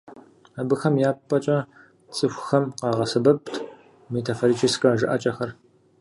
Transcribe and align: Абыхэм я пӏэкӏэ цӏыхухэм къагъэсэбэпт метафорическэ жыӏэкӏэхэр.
Абыхэм 0.61 0.95
я 1.09 1.11
пӏэкӏэ 1.27 1.57
цӏыхухэм 2.15 2.65
къагъэсэбэпт 2.79 3.53
метафорическэ 4.13 4.89
жыӏэкӏэхэр. 4.99 5.51